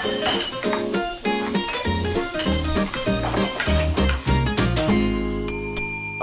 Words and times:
Thank 0.00 0.64
you. 0.64 0.67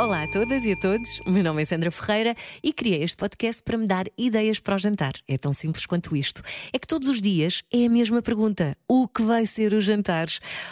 Olá 0.05 0.21
a 0.21 0.27
todas 0.27 0.63
e 0.65 0.71
a 0.71 0.75
todos, 0.75 1.19
meu 1.25 1.43
nome 1.43 1.63
é 1.63 1.65
Sandra 1.65 1.89
Ferreira 1.89 2.35
e 2.61 2.71
criei 2.71 3.01
este 3.01 3.17
podcast 3.17 3.63
para 3.63 3.75
me 3.75 3.87
dar 3.87 4.05
ideias 4.15 4.59
para 4.59 4.75
o 4.75 4.77
jantar. 4.77 5.13
É 5.27 5.35
tão 5.35 5.51
simples 5.51 5.87
quanto 5.87 6.15
isto. 6.15 6.43
É 6.71 6.77
que 6.77 6.85
todos 6.85 7.07
os 7.07 7.19
dias 7.19 7.63
é 7.73 7.87
a 7.87 7.89
mesma 7.89 8.21
pergunta: 8.21 8.77
o 8.87 9.07
que 9.07 9.23
vai 9.23 9.47
ser 9.47 9.73
o 9.73 9.81
jantar? 9.81 10.27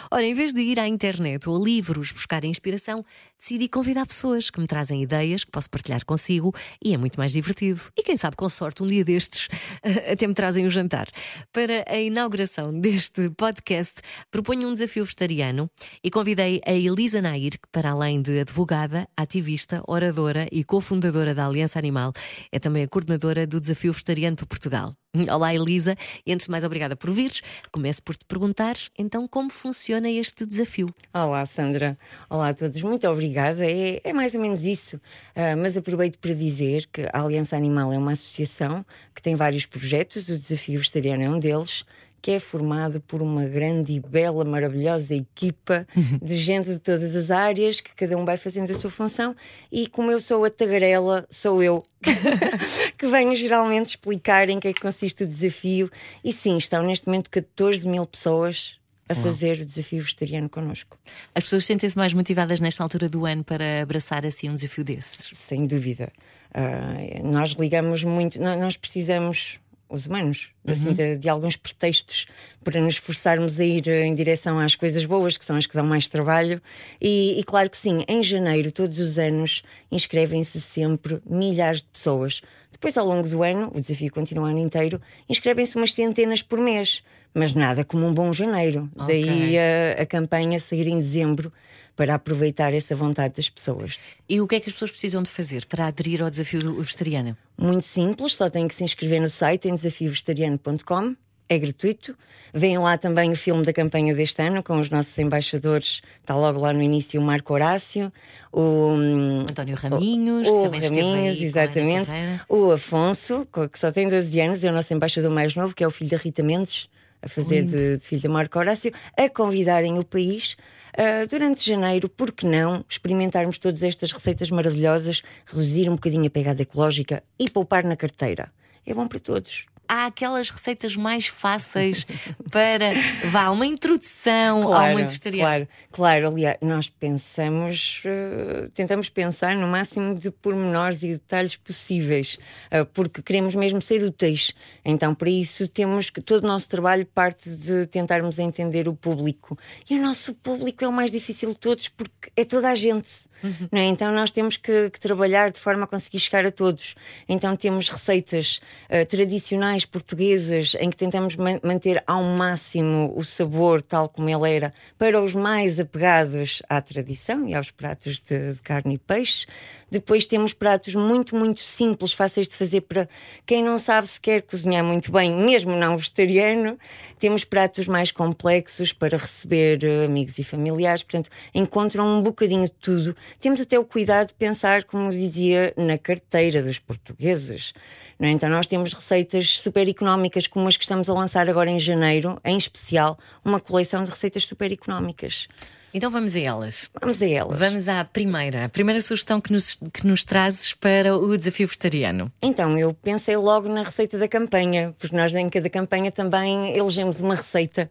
Ora, 0.08 0.24
em 0.24 0.34
vez 0.34 0.54
de 0.54 0.60
ir 0.60 0.78
à 0.78 0.86
internet 0.86 1.48
ou 1.48 1.60
a 1.60 1.64
livros 1.64 2.12
buscar 2.12 2.44
inspiração, 2.44 3.04
decidi 3.36 3.68
convidar 3.68 4.06
pessoas 4.06 4.50
que 4.50 4.60
me 4.60 4.68
trazem 4.68 5.02
ideias 5.02 5.42
que 5.42 5.50
posso 5.50 5.68
partilhar 5.68 6.04
consigo 6.04 6.54
e 6.80 6.94
é 6.94 6.96
muito 6.96 7.18
mais 7.18 7.32
divertido. 7.32 7.80
E 7.98 8.04
quem 8.04 8.16
sabe, 8.16 8.36
com 8.36 8.48
sorte, 8.48 8.84
um 8.84 8.86
dia 8.86 9.04
destes 9.04 9.48
até 10.12 10.28
me 10.28 10.34
trazem 10.34 10.64
o 10.64 10.70
jantar. 10.70 11.08
Para 11.52 11.84
a 11.88 11.98
inauguração 11.98 12.72
deste 12.72 13.28
podcast, 13.30 13.94
proponho 14.30 14.68
um 14.68 14.72
desafio 14.72 15.04
vegetariano 15.04 15.68
e 16.04 16.08
convidei 16.08 16.60
a 16.64 16.72
Elisa 16.72 17.20
Nair, 17.20 17.54
que, 17.54 17.68
para 17.72 17.90
além 17.90 18.22
de 18.22 18.38
advogada, 18.38 19.08
ativista, 19.24 19.82
oradora 19.88 20.46
e 20.52 20.62
cofundadora 20.62 21.34
da 21.34 21.46
Aliança 21.46 21.78
Animal. 21.78 22.12
É 22.52 22.58
também 22.58 22.84
a 22.84 22.88
coordenadora 22.88 23.46
do 23.46 23.60
Desafio 23.60 23.92
Vegetariano 23.92 24.36
para 24.36 24.46
Portugal. 24.46 24.94
Olá, 25.32 25.54
Elisa, 25.54 25.96
e 26.26 26.32
antes 26.32 26.46
de 26.46 26.50
mais, 26.50 26.64
obrigada 26.64 26.96
por 26.96 27.10
vires. 27.10 27.42
Começo 27.70 28.02
por 28.02 28.16
te 28.16 28.24
perguntar 28.24 28.76
então 28.98 29.26
como 29.28 29.50
funciona 29.50 30.10
este 30.10 30.44
desafio. 30.46 30.92
Olá, 31.12 31.44
Sandra. 31.46 31.96
Olá 32.28 32.48
a 32.50 32.54
todos. 32.54 32.80
Muito 32.82 33.08
obrigada. 33.08 33.64
É, 33.64 34.00
é 34.04 34.12
mais 34.12 34.34
ou 34.34 34.40
menos 34.40 34.62
isso. 34.64 34.96
Uh, 34.96 35.56
mas 35.60 35.76
aproveito 35.76 36.18
para 36.18 36.34
dizer 36.34 36.86
que 36.92 37.02
a 37.12 37.22
Aliança 37.22 37.56
Animal 37.56 37.92
é 37.92 37.98
uma 37.98 38.12
associação 38.12 38.84
que 39.14 39.22
tem 39.22 39.34
vários 39.34 39.66
projetos. 39.66 40.28
O 40.28 40.38
Desafio 40.38 40.78
Vegetariano 40.78 41.22
é 41.22 41.30
um 41.30 41.38
deles 41.38 41.84
que 42.24 42.30
é 42.30 42.40
formado 42.40 43.02
por 43.02 43.20
uma 43.20 43.44
grande 43.44 43.92
e 43.92 44.00
bela, 44.00 44.46
maravilhosa 44.46 45.14
equipa 45.14 45.86
de 46.22 46.34
gente 46.36 46.70
de 46.70 46.78
todas 46.78 47.14
as 47.14 47.30
áreas, 47.30 47.82
que 47.82 47.94
cada 47.94 48.16
um 48.16 48.24
vai 48.24 48.38
fazendo 48.38 48.70
a 48.70 48.74
sua 48.74 48.88
função, 48.90 49.36
e 49.70 49.86
como 49.86 50.10
eu 50.10 50.18
sou 50.18 50.42
a 50.42 50.48
tagarela, 50.48 51.26
sou 51.28 51.62
eu 51.62 51.82
que 52.96 53.06
venho 53.08 53.36
geralmente 53.36 53.90
explicar 53.90 54.48
em 54.48 54.58
que 54.58 54.68
é 54.68 54.72
que 54.72 54.80
consiste 54.80 55.24
o 55.24 55.26
desafio. 55.26 55.90
E 56.24 56.32
sim, 56.32 56.56
estão 56.56 56.82
neste 56.82 57.06
momento 57.06 57.28
14 57.28 57.86
mil 57.86 58.06
pessoas 58.06 58.78
a 59.06 59.14
fazer 59.14 59.60
o 59.60 59.66
desafio 59.66 60.00
vegetariano 60.00 60.48
connosco. 60.48 60.98
As 61.34 61.44
pessoas 61.44 61.66
sentem-se 61.66 61.98
mais 61.98 62.14
motivadas 62.14 62.58
nesta 62.58 62.82
altura 62.82 63.06
do 63.06 63.26
ano 63.26 63.44
para 63.44 63.82
abraçar 63.82 64.24
assim 64.24 64.48
um 64.48 64.54
desafio 64.54 64.82
desses? 64.82 65.30
Sem 65.38 65.66
dúvida. 65.66 66.10
Uh, 66.54 67.28
nós 67.28 67.50
ligamos 67.50 68.02
muito, 68.02 68.40
nós 68.40 68.78
precisamos 68.78 69.60
os 69.94 70.06
humanos, 70.06 70.50
uhum. 70.64 70.72
assim, 70.72 70.92
de, 70.92 71.16
de, 71.16 71.28
alguns 71.28 71.56
pretextos 71.56 72.26
para 72.62 72.80
nos 72.80 72.96
forçarmos 72.96 73.58
a 73.60 73.64
ir 73.64 73.86
em 73.88 74.14
direção 74.14 74.58
às 74.58 74.74
coisas 74.74 75.04
boas, 75.04 75.36
que 75.36 75.44
são 75.44 75.56
as 75.56 75.66
que 75.66 75.74
dão 75.74 75.86
mais 75.86 76.06
trabalho. 76.06 76.60
E, 77.00 77.38
e 77.38 77.44
claro 77.44 77.70
que 77.70 77.76
sim, 77.76 78.04
em 78.08 78.22
janeiro, 78.22 78.70
todos 78.72 78.98
os 78.98 79.18
anos, 79.18 79.62
inscrevem-se 79.90 80.60
sempre 80.60 81.20
milhares 81.26 81.80
de 81.80 81.88
pessoas. 81.92 82.40
Depois, 82.84 82.98
ao 82.98 83.06
longo 83.06 83.26
do 83.26 83.42
ano, 83.42 83.72
o 83.74 83.80
desafio 83.80 84.12
continua 84.12 84.44
o 84.44 84.46
ano 84.46 84.58
inteiro, 84.58 85.00
inscrevem-se 85.26 85.74
umas 85.74 85.94
centenas 85.94 86.42
por 86.42 86.60
mês. 86.60 87.02
Mas 87.32 87.54
nada 87.54 87.82
como 87.82 88.06
um 88.06 88.12
bom 88.12 88.30
janeiro. 88.30 88.90
Okay. 88.94 89.24
Daí 89.24 89.58
a, 89.58 90.02
a 90.02 90.04
campanha 90.04 90.60
sair 90.60 90.86
em 90.86 91.00
dezembro 91.00 91.50
para 91.96 92.14
aproveitar 92.14 92.74
essa 92.74 92.94
vontade 92.94 93.36
das 93.36 93.48
pessoas. 93.48 93.98
E 94.28 94.38
o 94.38 94.46
que 94.46 94.56
é 94.56 94.60
que 94.60 94.68
as 94.68 94.74
pessoas 94.74 94.90
precisam 94.90 95.22
de 95.22 95.30
fazer 95.30 95.64
para 95.64 95.86
aderir 95.86 96.22
ao 96.22 96.28
desafio 96.28 96.74
vegetariano? 96.74 97.34
Muito 97.56 97.86
simples, 97.86 98.34
só 98.34 98.50
têm 98.50 98.68
que 98.68 98.74
se 98.74 98.84
inscrever 98.84 99.18
no 99.18 99.30
site 99.30 99.66
em 99.66 99.74
desafiovegetariano.com 99.74 101.16
é 101.48 101.58
gratuito. 101.58 102.16
Vêm 102.52 102.78
lá 102.78 102.96
também 102.96 103.30
o 103.32 103.36
filme 103.36 103.64
da 103.64 103.72
campanha 103.72 104.14
deste 104.14 104.40
ano 104.40 104.62
com 104.62 104.78
os 104.78 104.90
nossos 104.90 105.16
embaixadores. 105.18 106.00
Está 106.20 106.34
logo 106.34 106.60
lá 106.60 106.72
no 106.72 106.82
início 106.82 107.20
o 107.20 107.24
Marco 107.24 107.52
Horácio, 107.52 108.12
o 108.52 108.60
hum, 108.60 109.40
António 109.40 109.76
Raminhos, 109.76 110.48
o, 110.48 110.52
que 110.54 110.60
também 110.60 110.80
Raminhos, 110.80 111.40
exatamente. 111.40 112.10
O 112.48 112.70
Afonso, 112.70 113.46
que 113.70 113.78
só 113.78 113.90
tem 113.90 114.08
12 114.08 114.40
anos, 114.40 114.64
é 114.64 114.70
o 114.70 114.72
nosso 114.72 114.94
embaixador 114.94 115.30
mais 115.30 115.54
novo, 115.54 115.74
que 115.74 115.82
é 115.82 115.86
o 115.86 115.90
filho 115.90 116.10
da 116.10 116.16
Rita 116.16 116.42
Mendes, 116.42 116.88
a 117.20 117.28
fazer 117.28 117.62
de, 117.64 117.98
de, 117.98 118.04
filho 118.04 118.22
de 118.22 118.28
Marco 118.28 118.58
Horácio, 118.58 118.92
a 119.16 119.28
convidarem 119.28 119.98
o 119.98 120.04
país 120.04 120.56
uh, 120.96 121.26
durante 121.28 121.66
janeiro, 121.66 122.08
por 122.08 122.30
que 122.30 122.46
não 122.46 122.84
experimentarmos 122.88 123.58
todas 123.58 123.82
estas 123.82 124.12
receitas 124.12 124.50
maravilhosas, 124.50 125.22
reduzir 125.46 125.88
um 125.88 125.94
bocadinho 125.94 126.26
a 126.26 126.30
pegada 126.30 126.62
ecológica 126.62 127.22
e 127.38 127.48
poupar 127.50 127.82
na 127.84 127.96
carteira. 127.96 128.52
É 128.86 128.92
bom 128.92 129.08
para 129.08 129.18
todos 129.18 129.66
há 129.94 130.06
aquelas 130.06 130.50
receitas 130.50 130.96
mais 130.96 131.28
fáceis 131.28 132.04
para 132.50 132.90
vá, 133.30 133.50
uma 133.50 133.64
introdução 133.64 134.62
claro, 134.62 134.84
ao 134.84 134.90
mundo 134.90 135.06
vegetariano. 135.06 135.48
Claro, 135.48 135.68
claro, 135.92 136.28
aliás, 136.28 136.56
nós 136.60 136.88
pensamos, 136.88 138.02
uh, 138.04 138.68
tentamos 138.70 139.08
pensar 139.08 139.54
no 139.54 139.68
máximo 139.68 140.14
de 140.14 140.30
pormenores 140.30 141.02
e 141.02 141.12
detalhes 141.12 141.56
possíveis, 141.56 142.38
uh, 142.72 142.84
porque 142.86 143.22
queremos 143.22 143.54
mesmo 143.54 143.80
ser 143.80 144.02
úteis. 144.02 144.52
Então, 144.84 145.14
para 145.14 145.30
isso, 145.30 145.68
temos 145.68 146.10
que 146.10 146.20
todo 146.20 146.44
o 146.44 146.48
nosso 146.48 146.68
trabalho 146.68 147.06
parte 147.06 147.50
de 147.50 147.86
tentarmos 147.86 148.38
entender 148.38 148.88
o 148.88 148.94
público. 148.94 149.56
E 149.88 149.96
o 149.96 150.02
nosso 150.02 150.34
público 150.34 150.84
é 150.84 150.88
o 150.88 150.92
mais 150.92 151.10
difícil 151.12 151.50
de 151.50 151.56
todos, 151.56 151.88
porque 151.88 152.30
é 152.36 152.44
toda 152.44 152.68
a 152.68 152.74
gente. 152.74 153.12
Uhum. 153.42 153.68
Não 153.70 153.78
é? 153.78 153.84
Então, 153.84 154.12
nós 154.12 154.30
temos 154.30 154.56
que, 154.56 154.90
que, 154.90 154.98
trabalhar 154.98 155.50
de 155.50 155.60
forma 155.60 155.84
a 155.84 155.86
conseguir 155.86 156.18
chegar 156.18 156.46
a 156.46 156.50
todos. 156.50 156.94
Então, 157.28 157.54
temos 157.54 157.88
receitas 157.88 158.60
uh, 158.88 159.04
tradicionais 159.06 159.83
portuguesas 159.86 160.76
em 160.80 160.90
que 160.90 160.96
tentamos 160.96 161.36
man 161.36 161.58
manter 161.62 162.02
ao 162.06 162.22
máximo 162.22 163.12
o 163.16 163.24
sabor 163.24 163.82
tal 163.82 164.08
como 164.08 164.28
ele 164.28 164.56
era 164.56 164.74
para 164.98 165.20
os 165.20 165.34
mais 165.34 165.78
apegados 165.78 166.62
à 166.68 166.80
tradição 166.80 167.48
e 167.48 167.54
aos 167.54 167.70
pratos 167.70 168.20
de, 168.20 168.54
de 168.54 168.62
carne 168.62 168.94
e 168.94 168.98
peixe. 168.98 169.46
Depois 169.90 170.26
temos 170.26 170.52
pratos 170.52 170.94
muito, 170.96 171.36
muito 171.36 171.60
simples, 171.60 172.12
fáceis 172.12 172.48
de 172.48 172.56
fazer 172.56 172.80
para 172.80 173.08
quem 173.46 173.62
não 173.62 173.78
sabe 173.78 174.08
se 174.08 174.20
quer 174.20 174.42
cozinhar 174.42 174.82
muito 174.84 175.12
bem, 175.12 175.32
mesmo 175.32 175.76
não 175.76 175.96
vegetariano. 175.96 176.76
Temos 177.18 177.44
pratos 177.44 177.86
mais 177.86 178.10
complexos 178.10 178.92
para 178.92 179.16
receber 179.16 179.84
uh, 179.84 180.04
amigos 180.04 180.36
e 180.38 180.42
familiares, 180.42 181.04
portanto, 181.04 181.30
encontram 181.54 182.18
um 182.18 182.22
bocadinho 182.22 182.64
de 182.64 182.72
tudo. 182.72 183.16
Temos 183.38 183.60
até 183.60 183.78
o 183.78 183.84
cuidado 183.84 184.28
de 184.28 184.34
pensar, 184.34 184.82
como 184.84 185.10
dizia, 185.10 185.72
na 185.76 185.96
carteira 185.96 186.60
dos 186.60 186.78
portugueses. 186.80 187.72
Não 188.18 188.28
é? 188.28 188.32
Então, 188.32 188.48
nós 188.48 188.66
temos 188.66 188.92
receitas 188.92 189.60
super 189.64 189.88
económicas, 189.88 190.46
como 190.46 190.68
as 190.68 190.76
que 190.76 190.84
estamos 190.84 191.08
a 191.08 191.12
lançar 191.12 191.48
agora 191.48 191.70
em 191.70 191.80
janeiro, 191.80 192.38
em 192.44 192.56
especial, 192.56 193.18
uma 193.44 193.58
coleção 193.58 194.04
de 194.04 194.10
receitas 194.10 194.44
super 194.44 194.70
económicas. 194.70 195.48
Então 195.94 196.10
vamos 196.10 196.34
a 196.34 196.40
elas. 196.40 196.90
Vamos 197.00 197.22
a 197.22 197.26
elas. 197.26 197.56
Vamos 197.56 197.88
à 197.88 198.04
primeira. 198.04 198.64
A 198.64 198.68
primeira 198.68 199.00
sugestão 199.00 199.40
que 199.40 199.52
nos, 199.52 199.78
que 199.92 200.04
nos 200.04 200.24
trazes 200.24 200.74
para 200.74 201.16
o 201.16 201.36
desafio 201.36 201.68
vegetariano. 201.68 202.32
Então, 202.42 202.76
eu 202.76 202.92
pensei 202.92 203.36
logo 203.36 203.68
na 203.68 203.84
receita 203.84 204.18
da 204.18 204.26
campanha, 204.26 204.92
porque 204.98 205.16
nós 205.16 205.32
em 205.32 205.48
cada 205.48 205.70
campanha 205.70 206.10
também 206.10 206.76
elegemos 206.76 207.20
uma 207.20 207.36
receita 207.36 207.88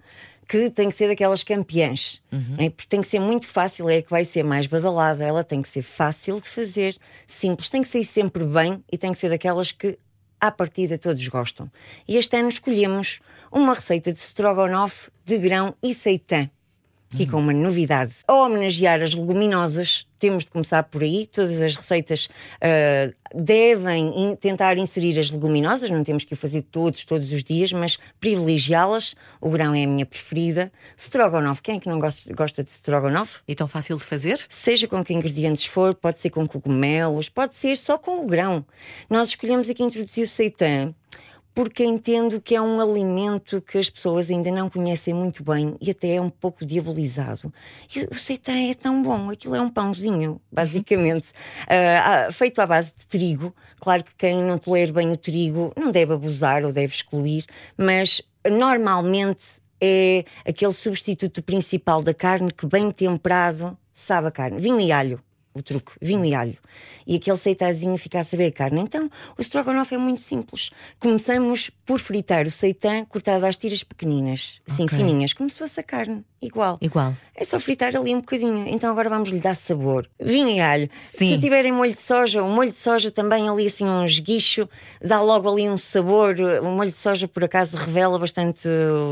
que 0.48 0.70
tem 0.70 0.90
que 0.90 0.96
ser 0.98 1.08
daquelas 1.08 1.44
campeãs. 1.44 2.22
Uhum. 2.30 2.56
Né? 2.58 2.70
Porque 2.70 2.90
tem 2.90 3.02
que 3.02 3.08
ser 3.08 3.20
muito 3.20 3.48
fácil, 3.48 3.90
é 3.90 3.98
a 3.98 4.02
que 4.02 4.10
vai 4.10 4.26
ser 4.26 4.44
mais 4.44 4.68
badalada. 4.68 5.24
Ela 5.24 5.42
tem 5.42 5.62
que 5.62 5.70
ser 5.70 5.82
fácil 5.82 6.42
de 6.42 6.50
fazer, 6.50 6.98
simples, 7.26 7.70
tem 7.70 7.82
que 7.82 7.88
sair 7.88 8.06
sempre 8.06 8.44
bem 8.44 8.84
e 8.92 8.98
tem 8.98 9.14
que 9.14 9.20
ser 9.20 9.30
daquelas 9.30 9.72
que 9.72 9.98
à 10.44 10.52
partida 10.52 10.98
todos 10.98 11.26
gostam. 11.30 11.72
E 12.06 12.18
este 12.18 12.36
ano 12.36 12.50
escolhemos 12.50 13.22
uma 13.50 13.74
receita 13.74 14.12
de 14.12 14.20
strogonoff 14.20 15.10
de 15.26 15.38
grão 15.38 15.74
e 15.82 15.94
seitã 15.94 16.50
e 17.18 17.28
com 17.28 17.38
uma 17.38 17.54
novidade. 17.54 18.14
Ao 18.28 18.46
homenagear 18.46 19.02
as 19.02 19.14
leguminosas, 19.14 20.06
temos 20.20 20.46
de 20.46 20.52
começar 20.52 20.84
por 20.84 21.04
aí. 21.04 21.28
Todas 21.28 21.62
as 21.62 21.76
receitas 21.76 22.28
uh, 22.28 23.14
devem 23.36 24.32
in 24.32 24.36
tentar 24.36 24.78
inserir 24.78 25.20
as 25.20 25.30
leguminosas, 25.30 25.90
não 25.90 26.04
temos 26.04 26.24
que 26.24 26.34
o 26.34 26.38
fazer 26.38 26.62
todos, 26.62 27.04
todos 27.04 27.32
os 27.32 27.44
dias, 27.44 27.74
mas 27.74 27.98
privilegiá-las. 28.20 29.16
O 29.42 29.50
grão 29.50 29.76
é 29.76 29.84
a 29.84 29.88
minha 29.88 30.06
preferida. 30.06 30.72
Strogonoff, 30.98 31.62
quem 31.62 31.78
é 31.78 31.80
que 31.80 31.90
não 31.90 32.00
gosta, 32.00 32.34
gosta 32.34 32.64
de 32.64 32.72
strogonoff? 32.72 33.42
E 33.48 33.54
tão 33.54 33.68
fácil 33.68 33.98
de 33.98 34.04
fazer? 34.04 34.40
Seja 34.48 34.88
com 34.88 35.04
que 35.04 35.14
ingredientes 35.14 35.66
for, 35.66 35.94
pode 35.94 36.20
ser 36.20 36.30
com 36.30 36.48
cogumelos, 36.48 37.28
pode 37.28 37.56
ser 37.56 37.76
só 37.76 37.98
com 37.98 38.24
o 38.24 38.28
grão. 38.28 38.66
Nós 39.10 39.30
escolhemos 39.30 39.70
aqui 39.70 39.84
introduzir 39.84 40.24
o 40.24 40.28
seitã 40.28 40.94
porque 41.54 41.84
entendo 41.84 42.42
que 42.42 42.56
é 42.56 42.62
um 42.62 42.82
alimento 42.82 43.62
que 43.62 43.78
as 43.78 43.90
pessoas 43.90 44.30
ainda 44.30 44.52
não 44.52 44.70
conhecem 44.70 45.14
muito 45.14 45.44
bem 45.44 45.76
e 45.80 45.92
até 45.92 46.16
é 46.16 46.22
um 46.22 46.30
pouco 46.30 46.66
diabolizado. 46.66 47.54
E 47.96 48.02
o 48.06 48.16
seitã 48.16 48.54
é 48.54 48.74
tão 48.74 49.04
bom, 49.04 49.30
aquilo 49.30 49.56
é 49.56 49.62
um 49.62 49.70
pãozinho, 49.70 50.42
basicamente, 50.52 51.30
uh, 51.30 52.32
feito 52.32 52.60
à 52.60 52.66
base 52.66 52.94
de 52.98 53.06
trigo. 53.08 53.54
Claro 53.80 54.04
que 54.04 54.16
quem 54.16 54.42
não 54.42 54.58
tolera 54.58 54.92
bem 54.92 55.12
o 55.12 55.18
trigo 55.18 55.72
não 55.78 55.92
deve 55.92 56.14
abusar 56.14 56.64
ou 56.64 56.74
deve 56.74 56.94
excluir, 56.94 57.46
mas 57.78 58.22
normalmente 58.50 59.62
é 59.80 60.24
aquele 60.46 60.74
substituto 60.74 61.44
principal 61.44 62.02
da 62.02 62.14
carne 62.14 62.52
que, 62.52 62.66
bem 62.66 62.92
temperado, 62.92 63.78
sabe 63.92 64.28
a 64.28 64.32
carne. 64.32 64.60
Vinho 64.60 64.80
e 64.80 64.92
alho 64.92 65.22
o 65.54 65.62
truque, 65.62 65.92
vinho 66.02 66.26
e 66.26 66.34
alho. 66.34 66.58
E 67.06 67.16
aquele 67.16 67.38
seitazinho 67.38 67.98
fica 67.98 68.20
a 68.20 68.24
saber 68.24 68.48
a 68.48 68.52
carne. 68.52 68.80
Então, 68.82 69.10
o 69.38 69.42
strogonoff 69.42 69.94
é 69.94 69.98
muito 69.98 70.22
simples. 70.22 70.72
Começamos 71.00 71.70
por 71.86 72.00
fritar 72.00 72.46
o 72.48 72.52
seitã 72.52 73.04
cortado 73.06 73.46
às 73.46 73.58
tiras 73.58 73.84
pequeninas, 73.84 74.62
assim, 74.68 74.86
Ok. 74.86 74.98
fininhas, 74.98 75.34
como 75.34 75.50
se 75.50 75.60
fosse 75.60 75.80
a 75.80 75.84
carne, 75.84 76.24
igual. 76.42 76.78
Igual. 76.82 77.16
É 77.36 77.44
só 77.44 77.60
fritar 77.60 77.96
ali 77.96 78.14
um 78.16 78.20
bocadinho. 78.22 78.66
Então 78.68 78.92
agora 78.92 79.10
vamos 79.10 79.30
lhe 79.30 79.40
dar 79.40 79.56
sabor. 79.56 80.08
Vinho 80.20 80.50
e 80.50 80.60
alho. 80.60 80.90
Sim. 80.94 81.34
Se 81.34 81.40
tiverem 81.40 81.72
molho 81.72 81.92
de 81.92 82.02
soja, 82.02 82.42
o 82.44 82.50
molho 82.50 82.72
de 82.72 82.78
soja 82.78 83.12
também 83.12 83.50
ali 83.50 83.68
assim 83.68 83.86
um 83.86 84.06
esguicho, 84.06 84.70
dá 85.04 85.20
logo 85.22 85.50
ali 85.52 85.68
um 85.70 85.76
sabor. 85.78 86.36
O 86.62 86.66
molho 86.72 86.92
de 86.92 86.98
soja, 86.98 87.28
por 87.28 87.44
acaso, 87.44 87.76
revela 87.76 88.18
bastante 88.20 88.68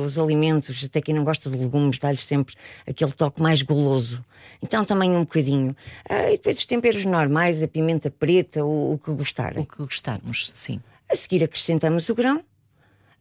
os 0.05 0.17
alimentos. 0.19 0.83
Até 0.85 1.01
quem 1.01 1.13
não 1.15 1.23
gosta 1.23 1.49
de 1.49 1.57
legumes, 1.57 1.99
dá-lhes 1.99 2.23
sempre 2.23 2.55
aquele 2.87 3.11
toque 3.11 3.41
mais 3.41 3.61
goloso. 3.63 4.23
Então 4.61 4.85
também 4.85 5.11
um 5.15 5.21
bocadinho. 5.21 5.75
Ah, 6.07 6.30
e 6.31 6.37
depois 6.37 6.57
os 6.57 6.65
temperos 6.65 7.05
normais, 7.05 7.61
a 7.61 7.67
pimenta 7.67 8.09
preta, 8.09 8.63
o, 8.63 8.93
o 8.93 8.97
que 8.97 9.11
gostarem. 9.11 9.61
O 9.63 9.65
que 9.65 9.77
gostarmos, 9.77 10.51
sim. 10.53 10.79
A 11.11 11.15
seguir 11.15 11.43
acrescentamos 11.43 12.07
o 12.09 12.15
grão, 12.15 12.41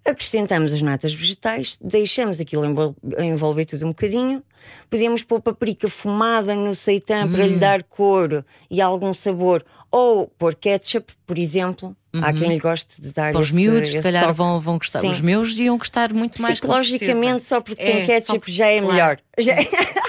acrescentamos 0.05 0.73
as 0.73 0.81
natas 0.83 1.13
vegetais, 1.13 1.77
deixamos 1.81 2.41
aquilo 2.41 2.65
envol- 2.65 2.97
envolver 3.19 3.65
tudo 3.67 3.85
um 3.85 3.89
bocadinho. 3.91 4.43
Podemos 4.89 5.23
pôr 5.25 5.41
paprika 5.41 5.89
fumada 5.89 6.55
no 6.55 6.75
seitã 6.75 7.31
para 7.31 7.47
lhe 7.47 7.57
dar 7.57 7.83
cor 7.83 8.45
e 8.71 8.81
algum 8.81 9.13
sabor. 9.15 9.65
Ou 9.91 10.29
pôr 10.39 10.55
ketchup, 10.55 11.13
por 11.27 11.37
exemplo. 11.39 11.97
Há 12.13 12.33
quem 12.33 12.49
lhe 12.49 12.59
goste 12.59 13.01
de 13.01 13.13
dar 13.13 13.31
Para 13.33 13.41
os 13.41 13.47
esse- 13.49 13.55
miúdos, 13.57 13.91
se 13.91 14.03
calhar 14.03 14.25
toque. 14.25 14.37
vão, 14.37 14.59
vão 14.61 14.79
gostar. 14.79 15.01
Sim. 15.01 15.11
Os 15.11 15.21
meus 15.21 15.57
iam 15.59 15.79
gostar 15.79 16.13
muito 16.13 16.43
mais 16.43 16.59
Psicologicamente, 16.59 17.45
só 17.45 17.61
porque 17.61 17.81
É, 17.81 17.93
tem 17.93 18.07
ketchup 18.07 18.39
porque- 18.41 18.53
já 18.53 18.67
é 18.67 18.81
claro. 18.81 18.93
melhor. 18.93 19.19
Já- 19.41 19.55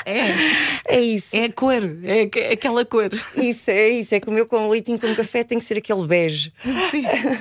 É, 0.06 0.96
é 0.98 1.00
isso. 1.02 1.30
é 1.36 1.46
a 1.46 1.52
cor, 1.54 1.82
é 2.04 2.22
aqu- 2.24 2.52
aquela 2.54 2.86
cor. 2.86 3.10
Isso, 3.38 3.70
é 3.70 3.90
isso. 3.90 4.14
É 4.16 4.20
que 4.20 4.28
o 4.30 4.32
meu 4.32 4.46
com 4.46 4.68
leitinho 4.68 5.00
com 5.00 5.14
café 5.16 5.44
tem 5.44 5.60
que 5.60 5.66
ser 5.66 5.78
aquele 5.78 6.06
bege. 6.08 6.52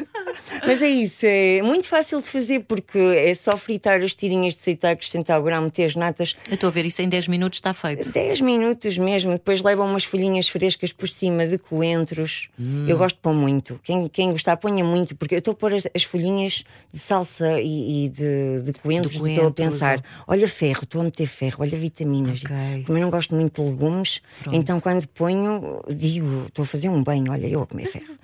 Mas 0.67 0.83
é 0.83 0.89
isso, 0.89 1.25
é 1.27 1.63
muito 1.63 1.89
fácil 1.89 2.21
de 2.21 2.27
fazer 2.29 2.65
porque 2.65 2.99
é 2.99 3.35
só 3.35 3.57
fritar 3.57 4.01
as 4.03 4.15
tirinhas 4.15 4.55
de 4.55 4.61
seitá, 4.61 4.91
acrescentar 4.91 5.41
o 5.41 5.43
grão, 5.43 5.63
meter 5.63 5.85
as 5.85 5.97
natas. 5.97 6.37
Eu 6.49 6.55
estou 6.55 6.69
a 6.69 6.71
ver 6.71 6.85
isso 6.85 7.01
em 7.03 7.09
10 7.09 7.29
minutos 7.29 7.57
está 7.59 7.73
feito. 7.73 8.11
10 8.13 8.41
minutos 8.41 8.99
mesmo, 8.99 9.33
depois 9.33 9.63
levam 9.63 9.87
umas 9.87 10.05
folhinhas 10.05 10.49
frescas 10.49 10.93
por 10.93 11.09
cima 11.09 11.47
de 11.47 11.59
coentros. 11.59 12.49
Hum. 12.59 12.87
Eu 12.89 12.99
gosto 12.99 13.17
de 13.17 13.23
pôr 13.23 13.33
muito. 13.35 13.81
Quem, 13.83 14.07
quem 14.09 14.31
gostar, 14.33 14.57
ponha 14.57 14.85
muito, 14.85 15.17
porque 15.17 15.35
eu 15.35 15.39
estou 15.39 15.53
a 15.53 15.55
pôr 15.57 15.73
as, 15.75 15.85
as 15.95 16.03
folhinhas 16.03 16.65
de 16.93 16.99
salsa 16.99 17.61
e, 17.61 18.07
e 18.07 18.09
de, 18.09 18.63
de 18.63 18.73
coentros, 18.75 19.15
estou 19.15 19.47
a 19.49 19.53
pensar: 19.53 20.03
olha 20.27 20.49
ferro, 20.49 20.83
estou 20.85 21.01
a 21.01 21.05
meter 21.05 21.27
ferro, 21.27 21.59
olha 21.61 21.77
vitaminas. 21.81 22.43
Ok. 22.45 22.85
Como 22.87 22.99
eu 22.99 23.03
não 23.03 23.11
gosto 23.11 23.35
muito 23.35 23.63
de 23.63 23.71
legumes, 23.71 24.21
Pronto. 24.43 24.57
então 24.57 24.81
quando 24.81 25.07
ponho, 25.09 25.83
digo: 25.89 26.47
estou 26.47 26.63
a 26.63 26.67
fazer 26.67 26.89
um 26.89 27.03
banho, 27.03 27.33
olha, 27.33 27.47
eu 27.47 27.63
a 27.63 27.67
comer 27.67 27.87
ferro. 27.87 28.15